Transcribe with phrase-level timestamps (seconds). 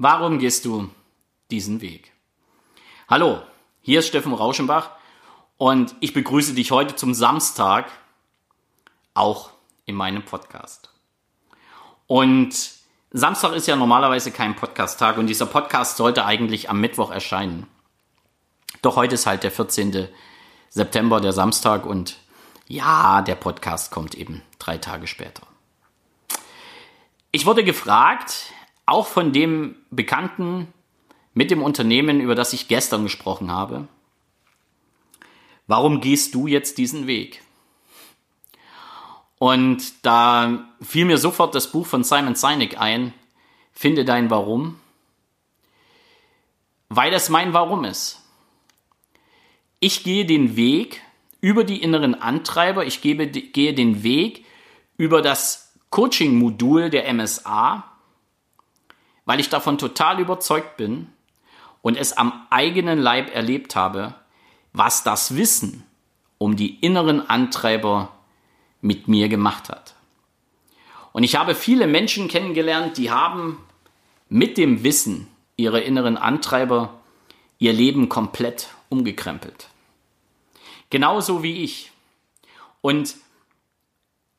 [0.00, 0.88] Warum gehst du
[1.50, 2.12] diesen Weg?
[3.08, 3.42] Hallo,
[3.80, 4.90] hier ist Steffen Rauschenbach
[5.56, 7.90] und ich begrüße dich heute zum Samstag
[9.14, 9.50] auch
[9.86, 10.92] in meinem Podcast.
[12.06, 12.54] Und
[13.10, 17.66] Samstag ist ja normalerweise kein Podcast-Tag und dieser Podcast sollte eigentlich am Mittwoch erscheinen.
[18.82, 20.06] Doch heute ist halt der 14.
[20.68, 22.18] September, der Samstag und
[22.68, 25.42] ja, der Podcast kommt eben drei Tage später.
[27.32, 28.52] Ich wurde gefragt,
[28.88, 30.72] auch von dem Bekannten
[31.34, 33.86] mit dem Unternehmen, über das ich gestern gesprochen habe.
[35.66, 37.42] Warum gehst du jetzt diesen Weg?
[39.38, 43.12] Und da fiel mir sofort das Buch von Simon Sinek ein,
[43.72, 44.80] Finde dein Warum,
[46.88, 48.20] weil das mein Warum ist.
[49.78, 51.00] Ich gehe den Weg
[51.40, 54.44] über die inneren Antreiber, ich gebe, gehe den Weg
[54.96, 57.84] über das Coaching-Modul der MSA,
[59.28, 61.06] weil ich davon total überzeugt bin
[61.82, 64.14] und es am eigenen Leib erlebt habe,
[64.72, 65.84] was das Wissen
[66.38, 68.08] um die inneren Antreiber
[68.80, 69.94] mit mir gemacht hat.
[71.12, 73.58] Und ich habe viele Menschen kennengelernt, die haben
[74.30, 76.94] mit dem Wissen ihrer inneren Antreiber
[77.58, 79.68] ihr Leben komplett umgekrempelt.
[80.88, 81.92] Genauso wie ich.
[82.80, 83.14] Und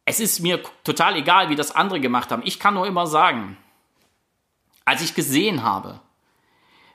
[0.06, 2.42] es ist mir total egal, wie das andere gemacht haben.
[2.44, 3.56] Ich kann nur immer sagen,
[4.90, 6.00] als ich gesehen habe,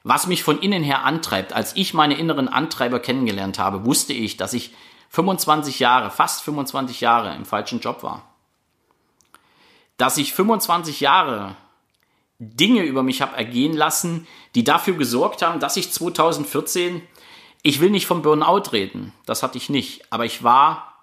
[0.02, 4.36] was mich von innen her antreibt, als ich meine inneren Antreiber kennengelernt habe, wusste ich,
[4.36, 4.74] dass ich
[5.10, 8.28] 25 Jahre, fast 25 Jahre im falschen Job war.
[9.96, 11.54] Dass ich 25 Jahre
[12.40, 17.00] Dinge über mich habe ergehen lassen, die dafür gesorgt haben, dass ich 2014,
[17.62, 20.94] ich will nicht vom Burnout reden, das hatte ich nicht, aber ich war,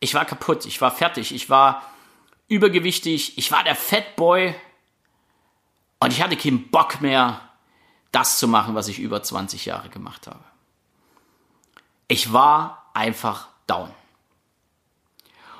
[0.00, 1.82] ich war kaputt, ich war fertig, ich war
[2.46, 4.54] übergewichtig, ich war der Fatboy,
[6.00, 7.40] und ich hatte keinen Bock mehr,
[8.10, 10.40] das zu machen, was ich über 20 Jahre gemacht habe.
[12.08, 13.90] Ich war einfach down.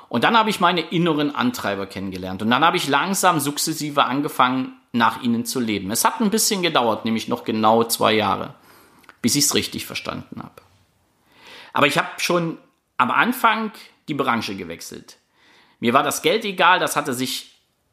[0.09, 2.41] Und dann habe ich meine inneren Antreiber kennengelernt.
[2.41, 5.89] Und dann habe ich langsam sukzessive angefangen, nach ihnen zu leben.
[5.91, 8.53] Es hat ein bisschen gedauert, nämlich noch genau zwei Jahre,
[9.21, 10.61] bis ich es richtig verstanden habe.
[11.71, 12.57] Aber ich habe schon
[12.97, 13.71] am Anfang
[14.09, 15.17] die Branche gewechselt.
[15.79, 17.50] Mir war das Geld egal, das hatte sich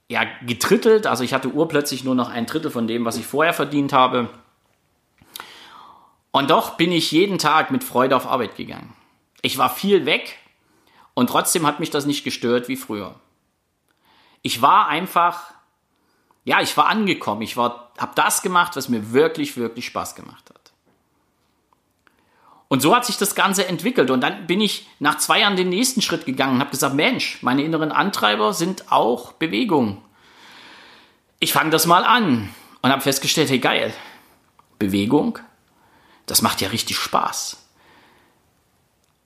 [0.08, 1.06] ja, getrittelt.
[1.06, 4.28] Also ich hatte urplötzlich nur noch ein Drittel von dem, was ich vorher verdient habe.
[6.30, 8.94] Und doch bin ich jeden Tag mit Freude auf Arbeit gegangen.
[9.42, 10.38] Ich war viel weg
[11.14, 13.14] und trotzdem hat mich das nicht gestört wie früher.
[14.42, 15.52] Ich war einfach,
[16.44, 17.42] ja, ich war angekommen.
[17.42, 20.57] Ich war, habe das gemacht, was mir wirklich, wirklich Spaß gemacht hat.
[22.68, 24.10] Und so hat sich das Ganze entwickelt.
[24.10, 27.42] Und dann bin ich nach zwei Jahren den nächsten Schritt gegangen und habe gesagt, Mensch,
[27.42, 30.02] meine inneren Antreiber sind auch Bewegung.
[31.40, 32.50] Ich fange das mal an
[32.82, 33.94] und habe festgestellt, hey geil,
[34.78, 35.38] Bewegung,
[36.26, 37.64] das macht ja richtig Spaß.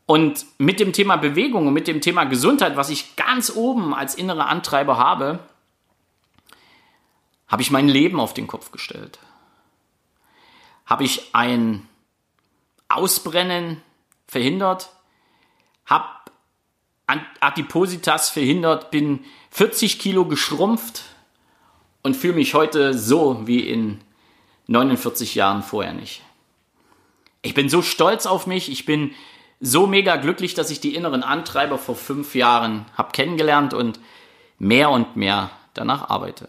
[0.06, 4.14] Und mit dem Thema Bewegung und mit dem Thema Gesundheit, was ich ganz oben als
[4.14, 5.40] innere Antreiber habe,
[7.48, 9.18] habe ich mein Leben auf den Kopf gestellt.
[10.86, 11.88] Habe ich ein
[12.96, 13.82] Ausbrennen
[14.26, 14.90] verhindert,
[15.86, 16.06] habe
[17.40, 21.02] Adipositas verhindert, bin 40 Kilo geschrumpft
[22.02, 24.00] und fühle mich heute so wie in
[24.68, 26.22] 49 Jahren vorher nicht.
[27.42, 29.14] Ich bin so stolz auf mich, ich bin
[29.60, 34.00] so mega glücklich, dass ich die inneren Antreiber vor fünf Jahren habe kennengelernt und
[34.58, 36.48] mehr und mehr danach arbeite.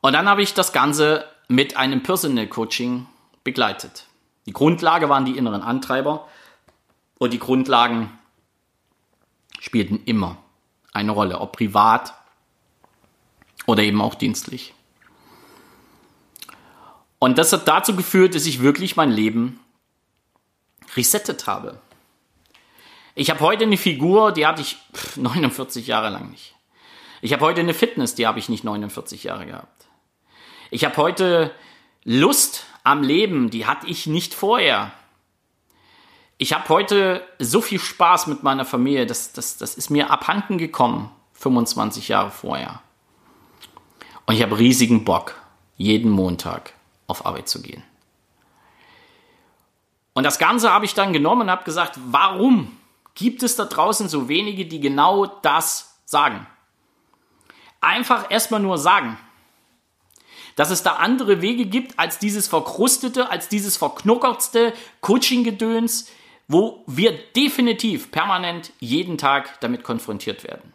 [0.00, 3.06] Und dann habe ich das Ganze mit einem Personal Coaching
[3.46, 4.06] begleitet.
[4.44, 6.28] Die Grundlage waren die inneren Antreiber
[7.18, 8.10] und die Grundlagen
[9.60, 10.36] spielten immer
[10.92, 12.12] eine Rolle, ob privat
[13.64, 14.74] oder eben auch dienstlich.
[17.18, 19.60] Und das hat dazu geführt, dass ich wirklich mein Leben
[20.94, 21.80] resettet habe.
[23.14, 24.76] Ich habe heute eine Figur, die hatte ich
[25.16, 26.54] 49 Jahre lang nicht.
[27.22, 29.86] Ich habe heute eine Fitness, die habe ich nicht 49 Jahre gehabt.
[30.70, 31.54] Ich habe heute
[32.08, 34.92] Lust am Leben, die hatte ich nicht vorher.
[36.38, 40.56] Ich habe heute so viel Spaß mit meiner Familie, das, das, das ist mir abhanden
[40.56, 42.80] gekommen, 25 Jahre vorher.
[44.24, 45.34] Und ich habe riesigen Bock,
[45.76, 46.74] jeden Montag
[47.08, 47.82] auf Arbeit zu gehen.
[50.14, 52.76] Und das Ganze habe ich dann genommen und habe gesagt, warum
[53.16, 56.46] gibt es da draußen so wenige, die genau das sagen?
[57.80, 59.18] Einfach erstmal nur sagen
[60.56, 64.72] dass es da andere Wege gibt als dieses verkrustete, als dieses verknuckertste
[65.02, 66.10] Coaching-Gedöns,
[66.48, 70.72] wo wir definitiv permanent jeden Tag damit konfrontiert werden.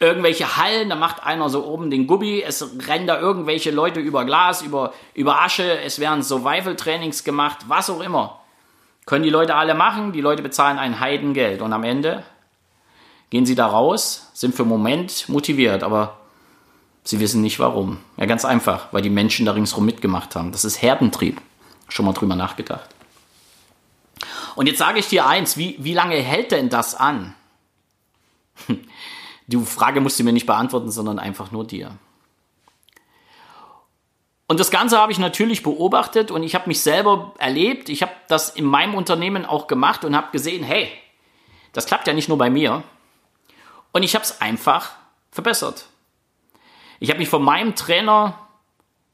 [0.00, 4.24] irgendwelche Hallen, da macht einer so oben den Gubbi, es rennen da irgendwelche Leute über
[4.24, 8.40] Glas, über, über Asche, es werden Survival-Trainings gemacht, was auch immer.
[9.06, 12.24] Können die Leute alle machen, die Leute bezahlen ein Heidengeld und am Ende
[13.30, 16.18] gehen sie da raus, sind für einen Moment motiviert, aber
[17.04, 17.98] sie wissen nicht warum.
[18.16, 20.52] Ja, ganz einfach, weil die Menschen da ringsherum mitgemacht haben.
[20.52, 21.40] Das ist Herdentrieb.
[21.88, 22.88] Schon mal drüber nachgedacht.
[24.56, 27.34] Und jetzt sage ich dir eins, wie, wie lange hält denn das an?
[29.46, 31.98] Die Frage musst du mir nicht beantworten, sondern einfach nur dir.
[34.46, 37.88] Und das Ganze habe ich natürlich beobachtet und ich habe mich selber erlebt.
[37.88, 40.90] Ich habe das in meinem Unternehmen auch gemacht und habe gesehen, hey,
[41.72, 42.82] das klappt ja nicht nur bei mir.
[43.92, 44.92] Und ich habe es einfach
[45.30, 45.86] verbessert.
[47.00, 48.38] Ich habe mich von meinem Trainer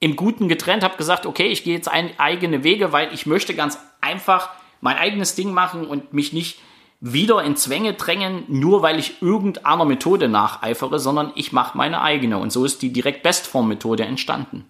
[0.00, 3.54] im Guten getrennt, habe gesagt, okay, ich gehe jetzt ein, eigene Wege, weil ich möchte
[3.54, 4.50] ganz einfach
[4.80, 6.58] mein eigenes Ding machen und mich nicht
[7.00, 12.38] wieder in Zwänge drängen, nur weil ich irgendeiner Methode nacheifere, sondern ich mache meine eigene.
[12.38, 14.66] Und so ist die Direkt-Bestform-Methode entstanden.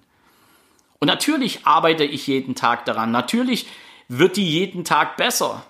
[1.01, 3.11] Und natürlich arbeite ich jeden Tag daran.
[3.11, 3.67] Natürlich
[4.09, 5.65] wird die jeden Tag besser.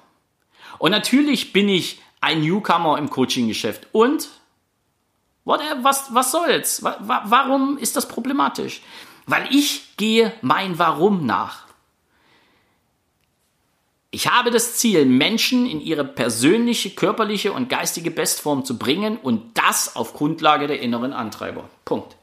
[0.79, 3.87] Und natürlich bin ich ein Newcomer im Coaching-Geschäft.
[3.93, 4.29] Und
[5.45, 6.83] was, was soll's?
[6.83, 8.83] Warum ist das problematisch?
[9.27, 11.67] Weil ich gehe mein Warum nach.
[14.13, 19.57] Ich habe das Ziel, Menschen in ihre persönliche, körperliche und geistige Bestform zu bringen und
[19.57, 21.71] das auf Grundlage der inneren Antreiber.
[21.85, 22.17] Punkt.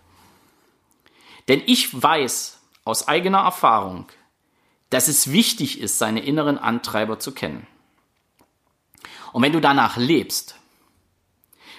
[1.47, 4.07] Denn ich weiß aus eigener Erfahrung,
[4.89, 7.67] dass es wichtig ist, seine inneren Antreiber zu kennen.
[9.31, 10.55] Und wenn du danach lebst,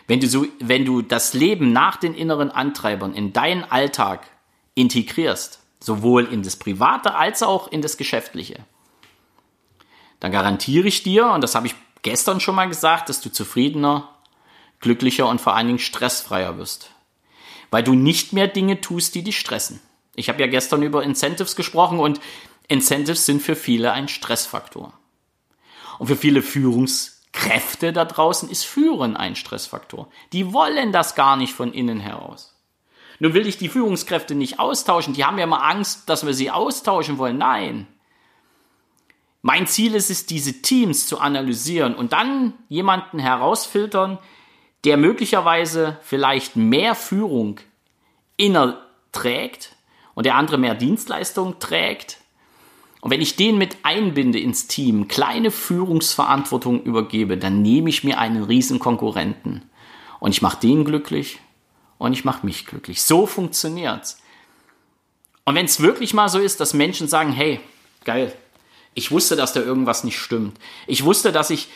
[0.09, 4.27] wenn du, so, wenn du das Leben nach den inneren Antreibern in deinen Alltag
[4.75, 8.65] integrierst, sowohl in das Private als auch in das Geschäftliche,
[10.19, 14.09] dann garantiere ich dir, und das habe ich gestern schon mal gesagt, dass du zufriedener,
[14.81, 16.91] glücklicher und vor allen Dingen stressfreier wirst.
[17.71, 19.81] Weil du nicht mehr Dinge tust, die dich stressen.
[20.15, 22.19] Ich habe ja gestern über Incentives gesprochen und
[22.67, 24.93] Incentives sind für viele ein Stressfaktor.
[25.99, 26.43] Und für viele
[27.39, 30.09] Führungskräfte da draußen ist Führen ein Stressfaktor.
[30.33, 32.57] Die wollen das gar nicht von innen heraus.
[33.21, 35.15] Nun will ich die Führungskräfte nicht austauschen.
[35.15, 37.39] Die haben ja immer Angst, dass wir sie austauschen wollen.
[37.39, 37.87] Nein.
[39.41, 44.19] Mein Ziel ist es, diese Teams zu analysieren und dann jemanden herausfiltern,
[44.85, 47.61] der möglicherweise vielleicht mehr Führung
[48.37, 49.77] inner trägt
[50.15, 52.19] und der andere mehr Dienstleistung trägt.
[53.01, 58.19] Und wenn ich den mit einbinde ins Team, kleine Führungsverantwortung übergebe, dann nehme ich mir
[58.19, 59.63] einen riesen Konkurrenten
[60.19, 61.39] und ich mache den glücklich
[61.99, 63.03] und ich mache mich glücklich.
[63.03, 64.21] So funktioniert's.
[65.45, 67.61] Und wenn es wirklich mal so ist, dass Menschen sagen, hey,
[68.05, 68.35] geil,
[68.95, 70.59] ich wusste, dass da irgendwas nicht stimmt.
[70.87, 71.69] Ich wusste, dass ich,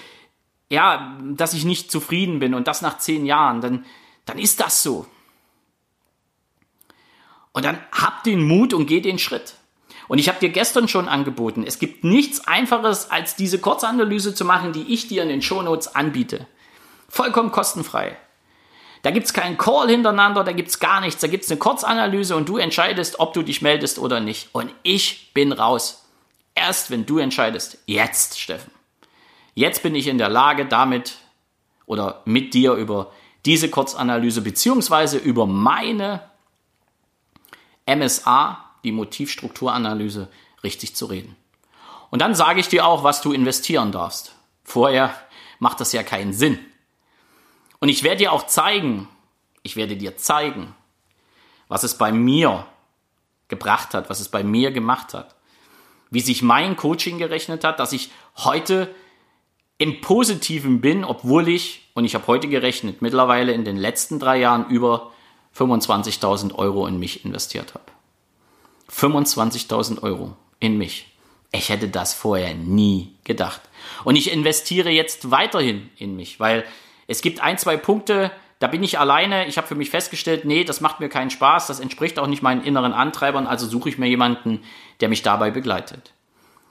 [0.68, 3.60] ja, dass ich nicht zufrieden bin und das nach zehn Jahren.
[3.60, 3.86] Dann,
[4.24, 5.06] dann ist das so.
[7.52, 9.54] Und dann hab den Mut und geh den Schritt.
[10.08, 14.44] Und ich habe dir gestern schon angeboten, es gibt nichts Einfaches, als diese Kurzanalyse zu
[14.44, 16.46] machen, die ich dir in den Shownotes anbiete.
[17.08, 18.16] Vollkommen kostenfrei.
[19.02, 21.20] Da gibt's keinen Call hintereinander, da gibt's gar nichts.
[21.20, 24.48] Da gibt's eine Kurzanalyse und du entscheidest, ob du dich meldest oder nicht.
[24.52, 26.08] Und ich bin raus.
[26.54, 28.70] Erst wenn du entscheidest, jetzt, Steffen,
[29.54, 31.16] jetzt bin ich in der Lage, damit
[31.86, 33.12] oder mit dir über
[33.44, 36.22] diese Kurzanalyse beziehungsweise über meine
[37.86, 40.28] MSA, die Motivstrukturanalyse,
[40.64, 41.36] richtig zu reden.
[42.10, 44.34] Und dann sage ich dir auch, was du investieren darfst.
[44.64, 45.14] Vorher
[45.58, 46.58] macht das ja keinen Sinn.
[47.80, 49.08] Und ich werde dir auch zeigen,
[49.62, 50.74] ich werde dir zeigen,
[51.68, 52.66] was es bei mir
[53.48, 55.34] gebracht hat, was es bei mir gemacht hat
[56.12, 58.94] wie sich mein Coaching gerechnet hat, dass ich heute
[59.78, 64.38] im Positiven bin, obwohl ich, und ich habe heute gerechnet, mittlerweile in den letzten drei
[64.38, 65.10] Jahren über
[65.56, 67.86] 25.000 Euro in mich investiert habe.
[68.90, 71.08] 25.000 Euro in mich.
[71.52, 73.60] Ich hätte das vorher nie gedacht.
[74.04, 76.64] Und ich investiere jetzt weiterhin in mich, weil
[77.06, 79.46] es gibt ein, zwei Punkte, da bin ich alleine.
[79.48, 82.42] Ich habe für mich festgestellt, nee, das macht mir keinen Spaß, das entspricht auch nicht
[82.42, 84.62] meinen inneren Antreibern, also suche ich mir jemanden,
[85.00, 86.12] der mich dabei begleitet.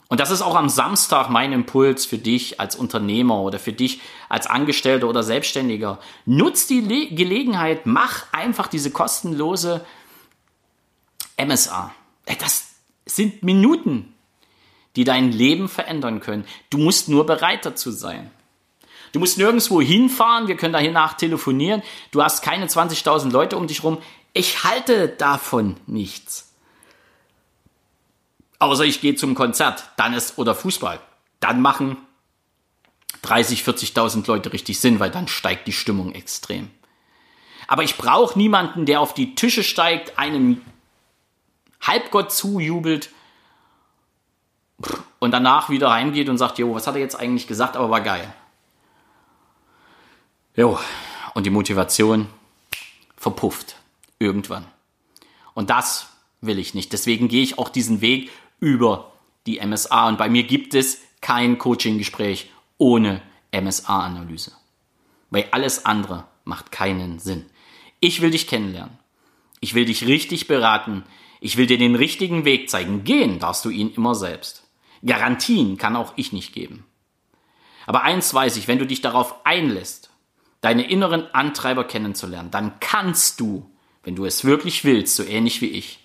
[0.07, 4.01] Und das ist auch am Samstag mein Impuls für dich als Unternehmer oder für dich
[4.29, 5.99] als Angestellter oder Selbstständiger.
[6.25, 9.85] Nutz die Le Gelegenheit, mach einfach diese kostenlose
[11.37, 11.93] MSA.
[12.39, 12.71] Das
[13.05, 14.13] sind Minuten,
[14.95, 16.45] die dein Leben verändern können.
[16.69, 18.31] Du musst nur bereit dazu sein.
[19.11, 21.81] Du musst nirgendwo hinfahren, wir können da hiernach telefonieren.
[22.11, 23.97] Du hast keine 20.000 Leute um dich rum.
[24.33, 26.53] Ich halte davon nichts.
[28.59, 30.99] Außer ich gehe zum Konzert, dann ist oder Fußball.
[31.39, 31.97] Dann machen
[33.23, 36.69] 30, 40.000 Leute richtig Sinn, weil dann steigt die Stimmung extrem.
[37.67, 40.61] Aber ich brauche niemanden, der auf die Tische steigt, einem
[41.81, 43.09] Halbgott zujubelt
[45.19, 48.01] und danach wieder heimgeht und sagt, jo, was hat er jetzt eigentlich gesagt, aber war
[48.01, 48.33] geil.
[50.55, 50.77] Jo,
[51.33, 52.27] und die Motivation
[53.15, 53.75] verpufft
[54.19, 54.65] irgendwann.
[55.53, 56.09] Und das
[56.41, 56.91] will ich nicht.
[56.93, 59.11] Deswegen gehe ich auch diesen Weg über
[59.45, 60.07] die MSA.
[60.07, 63.21] Und bei mir gibt es kein Coaching-Gespräch ohne
[63.51, 64.51] MSA-Analyse.
[65.29, 67.45] Weil alles andere macht keinen Sinn.
[67.99, 68.97] Ich will dich kennenlernen.
[69.59, 71.03] Ich will dich richtig beraten.
[71.41, 73.03] Ich will dir den richtigen Weg zeigen.
[73.03, 74.63] Gehen darfst du ihn immer selbst.
[75.03, 76.85] Garantien kann auch ich nicht geben.
[77.87, 80.11] Aber eins weiß ich, wenn du dich darauf einlässt,
[80.61, 83.69] deine inneren Antreiber kennenzulernen, dann kannst du,
[84.03, 85.99] wenn du es wirklich willst, so ähnlich wie ich,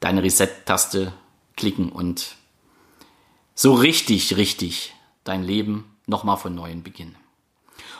[0.00, 1.12] deine Reset-Taste
[1.56, 2.34] klicken und
[3.54, 7.16] so richtig, richtig dein Leben nochmal von neuem beginnen.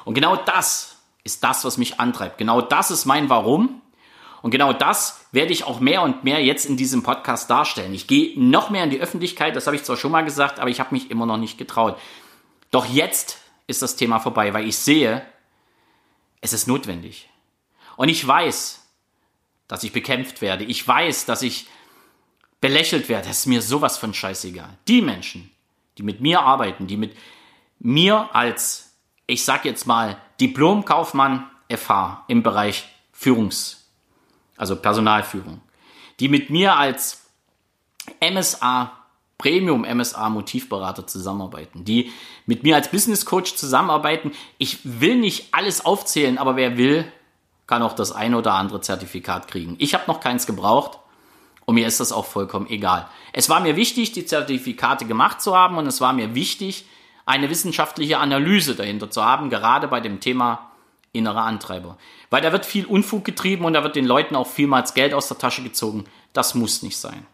[0.05, 2.39] Und genau das ist das, was mich antreibt.
[2.39, 3.83] Genau das ist mein Warum.
[4.43, 7.93] Und genau das werde ich auch mehr und mehr jetzt in diesem Podcast darstellen.
[7.95, 10.71] Ich gehe noch mehr in die Öffentlichkeit, das habe ich zwar schon mal gesagt, aber
[10.71, 11.99] ich habe mich immer noch nicht getraut.
[12.71, 15.23] Doch jetzt ist das Thema vorbei, weil ich sehe,
[16.41, 17.29] es ist notwendig.
[17.97, 18.87] Und ich weiß,
[19.67, 20.65] dass ich bekämpft werde.
[20.65, 21.67] Ich weiß, dass ich
[22.61, 23.29] belächelt werde.
[23.29, 24.71] Das ist mir sowas von scheißegal.
[24.87, 25.51] Die Menschen,
[25.99, 27.17] die mit mir arbeiten, die mit
[27.81, 33.88] mir als, ich sag jetzt mal, Diplomkaufmann FH im Bereich Führungs-
[34.59, 35.61] also Personalführung,
[36.21, 37.25] die mit mir als
[38.21, 38.93] MSA,
[39.39, 42.13] Premium MSA Motivberater zusammenarbeiten, die
[42.45, 44.33] mit mir als Business Coach zusammenarbeiten.
[44.59, 47.11] Ich will nicht alles aufzählen, aber wer will,
[47.69, 49.77] kann auch das eine oder andere Zertifikat kriegen.
[49.79, 50.99] Ich habe noch keins gebraucht
[51.67, 53.09] und mir ist das auch vollkommen egal.
[53.33, 56.87] Es war mir wichtig, die Zertifikate gemacht zu haben und es war mir wichtig,
[57.27, 60.68] eine wissenschaftliche Analyse dahinter zu haben, gerade bei dem Thema
[61.13, 61.99] innere Antreiber.
[62.31, 65.29] Weil da wird viel Unfug getrieben und da wird den Leuten auch vielmals Geld aus
[65.29, 66.05] der Tasche gezogen.
[66.33, 67.27] Das muss nicht sein.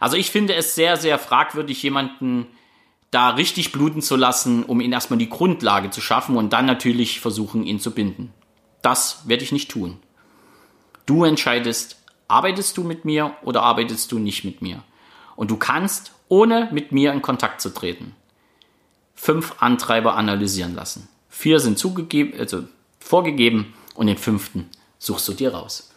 [0.00, 2.46] Also ich finde es sehr, sehr fragwürdig, jemanden
[3.10, 7.20] da richtig bluten zu lassen, um ihn erstmal die Grundlage zu schaffen und dann natürlich
[7.20, 8.32] versuchen, ihn zu binden.
[8.82, 9.98] Das werde ich nicht tun.
[11.06, 14.82] Du entscheidest, arbeitest du mit mir oder arbeitest du nicht mit mir.
[15.36, 18.14] Und du kannst, ohne mit mir in Kontakt zu treten,
[19.14, 21.08] fünf Antreiber analysieren lassen.
[21.28, 22.64] Vier sind zugegeben, also
[23.06, 25.90] vorgegeben und den fünften suchst du dir raus.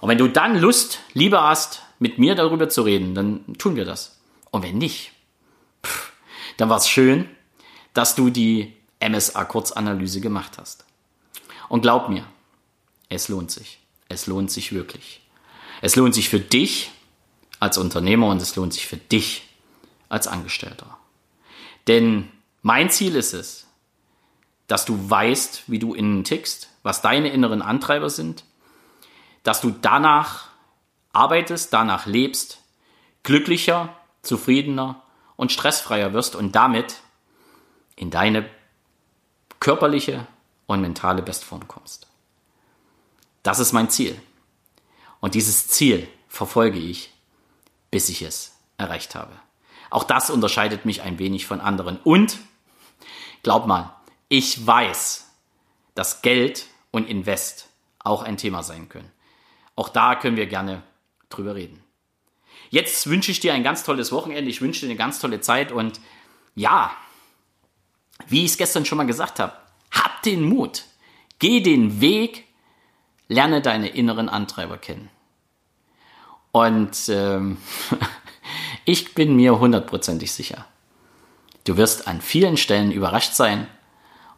[0.00, 3.84] Und wenn du dann Lust, Liebe hast, mit mir darüber zu reden, dann tun wir
[3.84, 4.18] das.
[4.50, 5.12] Und wenn nicht,
[5.84, 6.12] pff,
[6.56, 7.28] dann war es schön,
[7.94, 10.84] dass du die MSA-Kurzanalyse gemacht hast.
[11.68, 12.24] Und glaub mir,
[13.08, 13.80] es lohnt sich.
[14.08, 15.20] Es lohnt sich wirklich.
[15.82, 16.90] Es lohnt sich für dich
[17.58, 19.48] als Unternehmer und es lohnt sich für dich
[20.08, 20.98] als Angestellter.
[21.88, 22.30] Denn
[22.62, 23.65] mein Ziel ist es,
[24.66, 28.44] dass du weißt, wie du innen tickst, was deine inneren Antreiber sind,
[29.42, 30.48] dass du danach
[31.12, 32.62] arbeitest, danach lebst,
[33.22, 35.02] glücklicher, zufriedener
[35.36, 36.96] und stressfreier wirst und damit
[37.94, 38.48] in deine
[39.60, 40.26] körperliche
[40.66, 42.08] und mentale Bestform kommst.
[43.42, 44.20] Das ist mein Ziel.
[45.20, 47.12] Und dieses Ziel verfolge ich,
[47.90, 49.32] bis ich es erreicht habe.
[49.90, 51.98] Auch das unterscheidet mich ein wenig von anderen.
[52.02, 52.38] Und
[53.42, 53.95] glaub mal,
[54.28, 55.30] ich weiß,
[55.94, 57.68] dass Geld und Invest
[57.98, 59.10] auch ein Thema sein können.
[59.74, 60.82] Auch da können wir gerne
[61.28, 61.82] drüber reden.
[62.70, 64.50] Jetzt wünsche ich dir ein ganz tolles Wochenende.
[64.50, 66.00] Ich wünsche dir eine ganz tolle Zeit und
[66.54, 66.90] ja,
[68.28, 69.52] wie ich es gestern schon mal gesagt habe,
[69.90, 70.84] hab den Mut.
[71.38, 72.46] Geh den Weg,
[73.28, 75.10] lerne deine inneren Antreiber kennen.
[76.50, 77.58] Und ähm,
[78.84, 80.64] ich bin mir hundertprozentig sicher,
[81.64, 83.68] du wirst an vielen Stellen überrascht sein,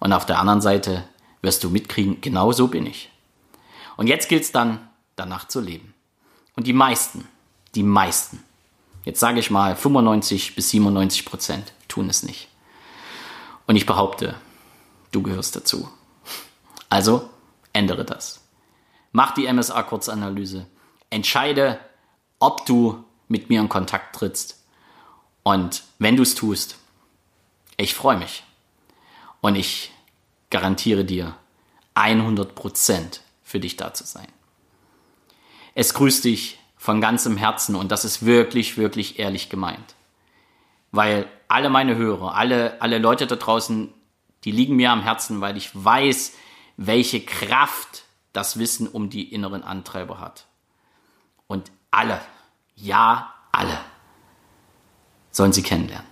[0.01, 1.05] und auf der anderen Seite
[1.43, 3.11] wirst du mitkriegen, genau so bin ich.
[3.97, 5.95] Und jetzt gilt es dann, danach zu leben.
[6.57, 7.27] Und die meisten,
[7.75, 8.43] die meisten,
[9.05, 12.49] jetzt sage ich mal 95 bis 97 Prozent, tun es nicht.
[13.67, 14.35] Und ich behaupte,
[15.11, 15.89] du gehörst dazu.
[16.89, 17.29] Also
[17.73, 18.41] ändere das.
[19.13, 20.67] Mach die MSA-Kurzanalyse.
[21.11, 21.79] Entscheide,
[22.39, 24.65] ob du mit mir in Kontakt trittst.
[25.43, 26.77] Und wenn du es tust,
[27.77, 28.45] ich freue mich.
[29.41, 29.93] Und ich
[30.51, 31.37] garantiere dir,
[31.95, 34.29] 100% für dich da zu sein.
[35.75, 39.95] Es grüßt dich von ganzem Herzen und das ist wirklich, wirklich ehrlich gemeint.
[40.93, 43.93] Weil alle meine Hörer, alle, alle Leute da draußen,
[44.45, 46.33] die liegen mir am Herzen, weil ich weiß,
[46.77, 50.47] welche Kraft das Wissen um die inneren Antreiber hat.
[51.47, 52.21] Und alle,
[52.77, 53.79] ja, alle
[55.31, 56.07] sollen sie kennenlernen.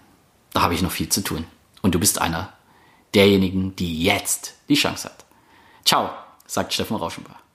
[0.53, 1.45] Da habe ich noch viel zu tun.
[1.83, 2.56] Und du bist einer
[3.15, 5.25] derjenigen, die jetzt die Chance hat.
[5.85, 6.11] Ciao,
[6.47, 7.46] sagt Steffen Rauschenbach.